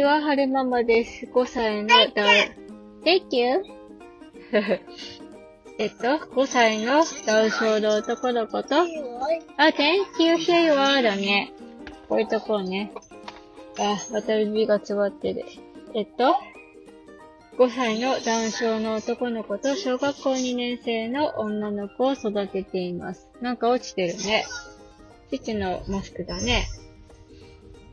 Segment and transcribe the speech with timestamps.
[0.00, 1.26] ちは、はるままです。
[1.26, 2.26] 5歳のダウ、
[3.04, 3.62] Thank you!
[5.78, 6.04] えっと、
[6.34, 8.84] 5歳のダウン症の男の子と、あ、
[9.66, 11.52] Thank you, here you are だね。
[12.08, 12.92] こういうとこね。
[13.78, 15.44] あ、また指が詰まってる。
[15.92, 16.34] えっと、
[17.58, 23.28] 5歳のダウン症の男の子と小学校2年生の女の子を育てています。
[23.42, 24.46] なんか落ちてるね。
[25.30, 26.66] 父のマスクだね。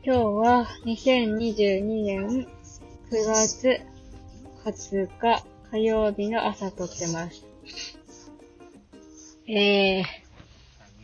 [0.08, 2.46] 今日は2022年9
[3.26, 3.78] 月
[4.64, 7.44] 20日火曜日の朝撮ってます。
[9.46, 10.04] えー、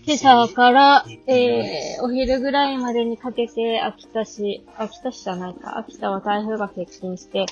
[0.07, 7.45] 今朝から、えー、お昼ぐらいまでにかけて秋田市、秋田市じゃないか、秋田は台風が接近して、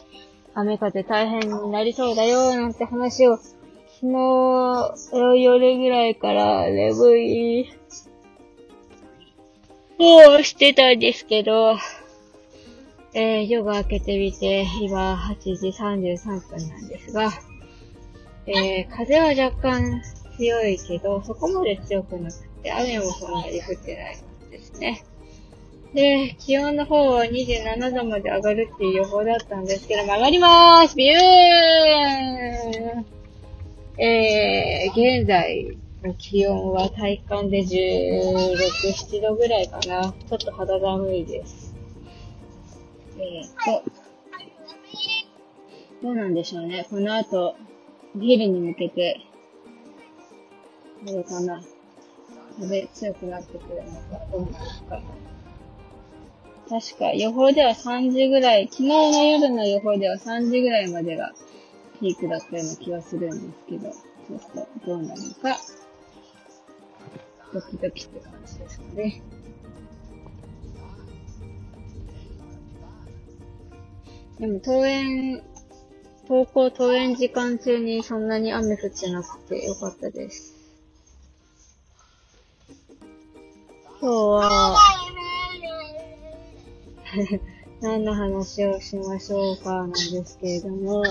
[0.54, 3.54] 雨風大変になりそうだよ、なんて話を、昨
[4.00, 7.72] 日、夜ぐらいから眠い、
[10.02, 11.76] もうしてたんですけど、
[13.14, 17.30] えー、夜が明けてみて、今8時33分なんですが、
[18.48, 20.02] えー、風は若干
[20.36, 24.18] 強いけど、そこまで強くなくて、雨もそんなに降ってない
[24.50, 25.04] ですね。
[25.94, 33.06] で、気温の方は27度まで上がるっていう予報だったんですけども、上がりまーすビューン
[33.98, 35.78] えー、現在
[36.18, 37.68] 気温は体感で16、
[38.92, 40.12] 7度ぐらいかな。
[40.12, 41.74] ちょっと肌寒いです。
[43.18, 43.84] えーと、
[46.02, 46.86] どうなんでしょうね。
[46.90, 47.54] この後、
[48.16, 49.20] お昼に向けて、
[51.06, 51.62] どうかな。
[52.60, 54.52] 風強くなってくるのか、どうなの
[54.88, 55.02] か。
[56.68, 61.32] 確か予報では3時ぐらい、昨日の夜の予報では3時ぐらいまでが
[62.00, 65.60] ピークだったような気がするんですけど、ちょっとどうなのか、
[67.52, 69.22] ドキドキって感じですかね。
[74.38, 75.42] でも登園、
[76.28, 80.54] 登校登園時間中にそんなに雨降ってなくてよかったです。
[84.00, 84.76] 今日は、
[87.82, 91.04] 何の話をしましょうかなんですけれども、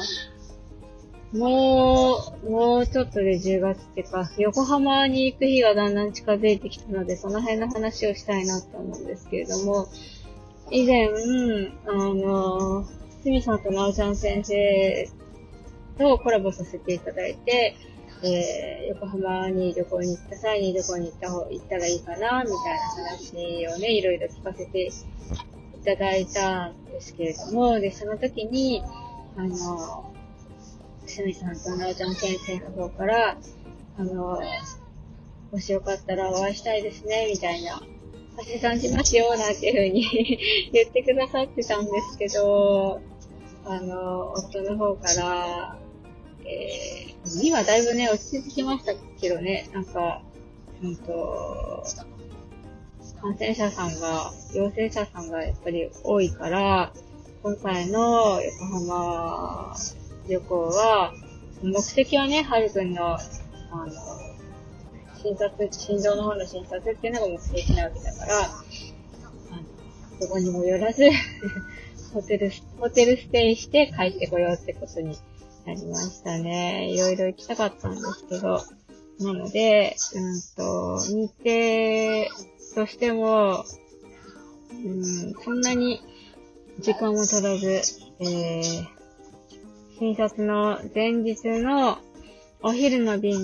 [1.33, 9.87] もう、もうちょっとで10月ってか、横浜に行く日がだんだん近づいてきたので、その辺の話をしたいなと思うんですけれども、
[10.71, 11.09] 以前、
[11.87, 12.85] あの、
[13.23, 15.09] すみさんとなおちゃん先生
[15.97, 17.75] とコラボさせていただいて、
[18.23, 22.51] えー、横浜に旅行に行った際にどこに行った方、行ったらいいかな、みたいな
[23.09, 24.91] 話をね、いろいろ聞かせてい
[25.85, 28.83] ただいたんですけれども、で、その時に、
[29.37, 30.11] あの、
[31.11, 33.37] すみさんとなおちゃん先生の方から、
[33.97, 34.39] あの、
[35.51, 37.81] もしよかったらお会いしたいですね、みたいな、
[38.37, 40.39] 発散しますよ、なんていう風に
[40.71, 43.01] 言ってくださってたんですけど、
[43.65, 45.77] あの、夫の方から、
[46.45, 50.21] えー、今だいぶね、落ち着きましたけどね、なんか、
[50.81, 51.83] うんと、
[53.21, 56.93] 感染者さんが、陽性者さんがやっぱり多いから、
[57.43, 59.75] 今回の横浜
[60.27, 61.13] 旅行は、
[61.63, 63.91] 目的はね、はるくんの、あの、
[65.21, 68.47] 診察、心臓の方の診察っていうのが目的なわけだから、あ
[69.55, 71.09] の、どこにも寄らず、
[72.13, 75.17] ホテル、ホテルステイして帰ってこようってことに
[75.65, 76.89] なりましたね。
[76.91, 78.61] いろいろ行きたかったんですけど、
[79.19, 83.63] なので、うんと、日程としても、
[84.83, 86.01] うん、そんなに
[86.79, 87.81] 時間を取らず、
[88.19, 89.00] えー、
[90.01, 91.99] 診察の前日の
[92.63, 93.37] お昼の便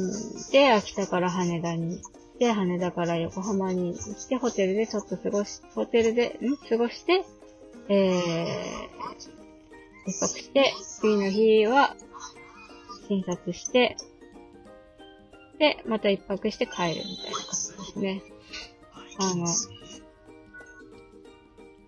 [0.51, 2.01] で秋田から羽田に行っ
[2.39, 3.97] て、羽田から横浜に行っ
[4.27, 6.57] て、ホテルでちょっと過ごし、ホテルで、ん？
[6.67, 7.23] 過ごして、
[7.89, 8.07] えー、
[10.07, 11.95] 一泊して、次の日は
[13.07, 13.95] 診察して、
[15.59, 17.07] で、また一泊して帰るみたいな感じ
[17.77, 18.23] ですね。
[19.19, 19.45] あの、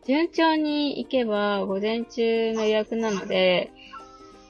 [0.05, 3.71] 順調に行けば午前中の予約なので、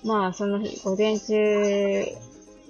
[0.04, 2.06] まあその日、午前中、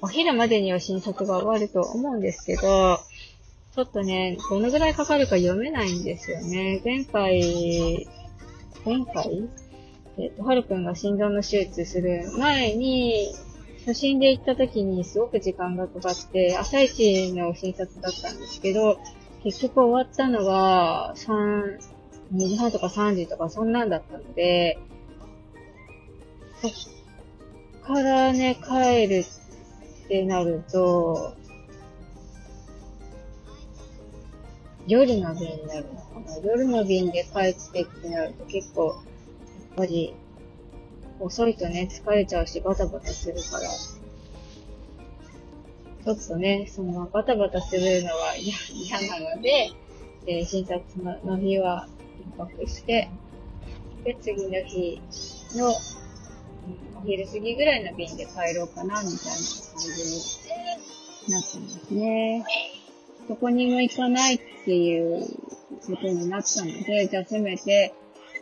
[0.02, 3.00] お昼までには診察が終わると思うんですけど、
[3.76, 6.82] ちょっとね、どのぐらいかかるか読めないんですよね。
[6.84, 8.08] 前回、
[8.86, 9.50] 前回？
[10.18, 13.28] えっ、と、はるくんが心臓の手術する前に、
[13.86, 19.00] 初診で行った時にすごく時間がかかって、朝一の診察だったんですけど、
[19.44, 21.80] 結局終わったのが、3、
[22.34, 24.78] 2時半とか3時とかそんなんだったので、
[27.90, 29.26] からね、帰る
[30.06, 31.34] ってなると、
[34.88, 36.38] 夜の便になるのかな。
[36.38, 38.96] 夜の便で帰ってってなると結構、やっ
[39.76, 40.14] ぱり、
[41.20, 43.68] 遅いとね、疲れちゃうし、バタバタするから、
[46.06, 48.54] ちょっとね、そのバタバタするのは嫌
[49.20, 49.72] なので、
[50.28, 50.84] えー、診察
[51.26, 51.88] の日は
[52.20, 53.10] 一泊して、
[54.04, 55.02] で、次の日
[55.56, 55.74] の、
[56.96, 59.40] お昼過ぎぐらいの便で帰ろうかな、みたいな感
[59.96, 60.04] じ
[61.28, 62.46] になってますね。
[63.28, 65.22] どこにも行かないっていう
[65.86, 67.94] ことになったので、じゃあせめて、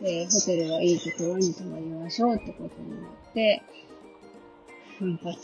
[0.02, 3.62] えー、ホテルはいいところに泊まりましょうってことになって、
[4.98, 5.38] 奮発、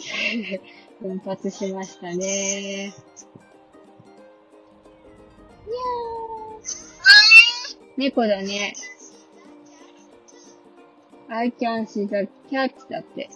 [1.00, 2.94] 奮発しましたね。
[7.96, 8.74] 猫だね。
[11.36, 13.28] I can see the cat だって。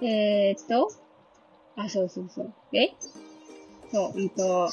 [0.00, 0.90] えー、っと、
[1.76, 2.52] あ、そうそうそう。
[2.72, 2.92] え？
[3.92, 4.68] そう、うんと、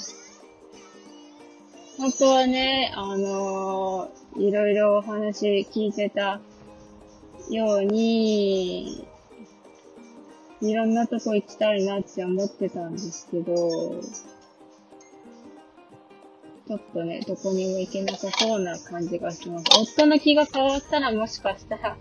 [2.00, 6.42] 本当はね、あのー、いろいろお話聞いてた
[7.52, 9.08] ように、
[10.62, 14.02] いろんなとこ行きたいなって思ってたんですけど、
[16.70, 19.66] ちょっとね、どこにも行けなさそうな感じがします。
[19.76, 21.98] 夫の気が変わったらもしかしたら、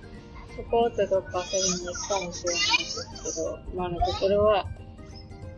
[0.55, 4.67] そことどっか遊びに行くかもしれないですけど、今のところは、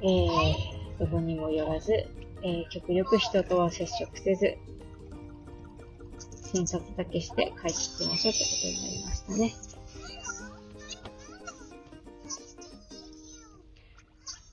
[0.02, 0.54] えー、
[1.00, 4.58] どこにも寄らず、えー、極力人とは接触せず、
[6.54, 9.69] 診察だけして帰ってきましょうってことになりましたね。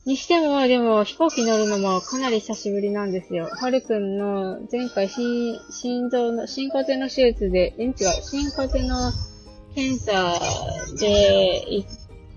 [0.07, 3.49] にしても、でも、飛行機乗るのもかなり久しぶりなんですよ。
[3.51, 7.93] はるくんの前回心、心臓の、心風の手術で、え、違う、
[8.23, 9.11] 心風の
[9.75, 10.39] 検査
[10.97, 11.89] で行っ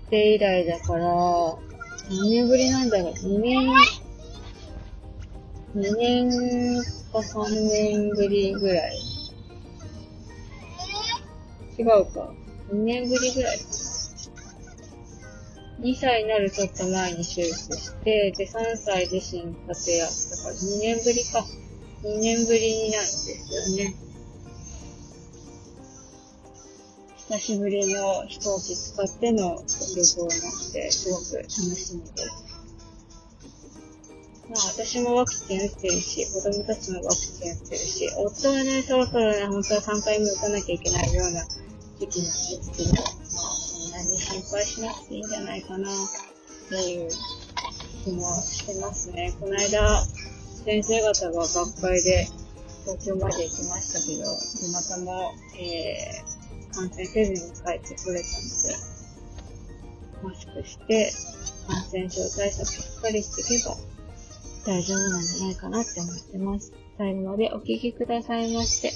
[0.09, 1.05] て以来だから、
[2.09, 3.69] 何年ぶりなんだろう ?2 年、
[5.73, 6.29] 2年
[7.13, 8.97] か3年ぶりぐらい。
[11.79, 12.33] 違うか。
[12.73, 13.80] 2年ぶりぐらいか。
[15.79, 21.45] 2歳になるちょっと前に手術して、で、3歳で心活やったから、2年ぶりか。
[22.03, 23.95] 2年ぶりになるんですよね。
[27.29, 29.63] 久しぶりの飛行機使っての
[29.95, 32.51] 旅行なので、すごく楽しみです。
[34.49, 41.45] まあ私もワクチン打ってるし、子供たちもワクチン打ってるし、夫はね、そろそろね、本当は3回目打たなきゃいけないような
[41.99, 42.89] 時期なんですけど、
[44.03, 45.93] に心配しなくていいんじゃないかな、っ
[46.69, 47.09] ていう
[48.03, 49.33] 気もしてますね。
[49.39, 50.05] この間、
[50.65, 52.27] 先生方が学会で
[52.85, 58.91] 東京まで行きましたけど、どなたも、えー、感染せずに帰ってくれたので、
[60.23, 61.11] マスクして、
[61.67, 63.75] 感染症対策しっかりしていけば、
[64.65, 66.73] 大丈夫なんじゃないかなって思ってます。
[66.97, 68.91] 最後までお聴きくださいまして、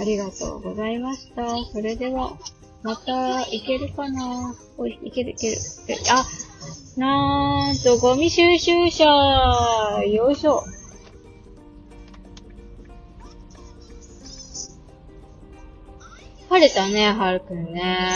[0.00, 1.44] ありがとうございました。
[1.72, 2.38] それでは、
[2.82, 4.54] また、いけるかな？
[4.76, 5.56] おい、いけるいける。
[6.10, 6.24] あ、
[6.96, 9.04] なーんと、ゴミ収集車
[10.04, 10.64] よいしょ。
[16.48, 18.08] 晴れたね、はるくんね。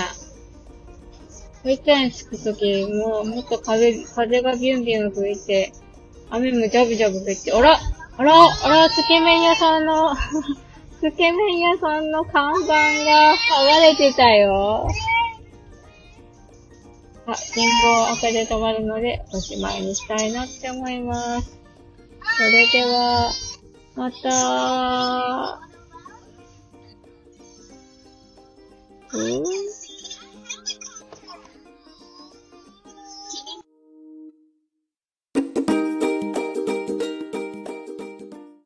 [1.64, 5.72] 保育園着くとき、もう、もっと風、風がビュンビュン吹いて、
[6.30, 7.78] 雨もジャブジャブ降って、あら
[8.16, 8.32] あら
[8.64, 10.14] あら、つけ麺屋さんの
[11.02, 14.86] つけ麺屋さんの看板が剥がれてたよ。
[17.26, 21.58] あ、信号赤で止まるので、おしまいにしたいなって思います。
[22.36, 23.32] それでは、
[23.96, 25.60] また、
[29.12, 29.71] うん